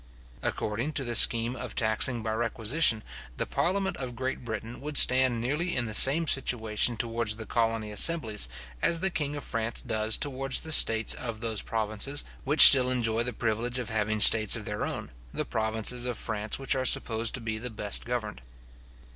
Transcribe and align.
According 0.41 0.93
to 0.93 1.03
the 1.03 1.13
scheme 1.13 1.55
of 1.55 1.75
taxing 1.75 2.23
by 2.23 2.33
requisition, 2.33 3.03
the 3.37 3.45
parliament 3.45 3.97
of 3.97 4.15
Great 4.15 4.43
Britain 4.43 4.81
would 4.81 4.97
stand 4.97 5.39
nearly 5.39 5.75
in 5.75 5.85
the 5.85 5.93
same 5.93 6.27
situation 6.27 6.97
towards 6.97 7.35
the 7.35 7.45
colony 7.45 7.91
assemblies, 7.91 8.49
as 8.81 9.01
the 9.01 9.11
king 9.11 9.35
of 9.35 9.43
France 9.43 9.79
does 9.79 10.17
towards 10.17 10.61
the 10.61 10.71
states 10.71 11.13
of 11.13 11.39
those 11.39 11.61
provinces 11.61 12.23
which 12.45 12.61
still 12.65 12.89
enjoy 12.89 13.21
the 13.21 13.31
privilege 13.31 13.77
of 13.77 13.91
having 13.91 14.19
states 14.19 14.55
of 14.55 14.65
their 14.65 14.87
own, 14.87 15.11
the 15.31 15.45
provinces 15.45 16.07
of 16.07 16.17
France 16.17 16.57
which 16.57 16.73
are 16.73 16.83
supposed 16.83 17.35
to 17.35 17.39
be 17.39 17.59
the 17.59 17.69
best 17.69 18.03
governed. 18.03 18.41